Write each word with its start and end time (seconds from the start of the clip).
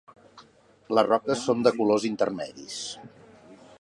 Les 0.97 1.05
roques 1.09 1.45
són 1.49 1.61
de 1.67 1.73
colors 1.81 2.07
intermedis. 2.09 2.81